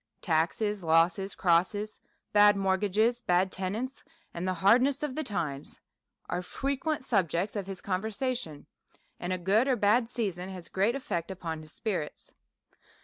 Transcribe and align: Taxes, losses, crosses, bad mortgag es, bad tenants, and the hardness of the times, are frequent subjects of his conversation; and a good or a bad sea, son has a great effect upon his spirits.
Taxes, 0.23 0.83
losses, 0.83 1.35
crosses, 1.35 1.99
bad 2.33 2.55
mortgag 2.57 2.97
es, 2.97 3.21
bad 3.21 3.51
tenants, 3.51 4.03
and 4.33 4.47
the 4.47 4.55
hardness 4.65 5.03
of 5.03 5.13
the 5.13 5.23
times, 5.23 5.79
are 6.27 6.41
frequent 6.41 7.05
subjects 7.05 7.55
of 7.55 7.67
his 7.67 7.81
conversation; 7.81 8.65
and 9.19 9.31
a 9.31 9.37
good 9.37 9.67
or 9.67 9.73
a 9.73 9.77
bad 9.77 10.09
sea, 10.09 10.31
son 10.31 10.49
has 10.49 10.65
a 10.65 10.69
great 10.71 10.95
effect 10.95 11.29
upon 11.29 11.61
his 11.61 11.71
spirits. 11.71 12.33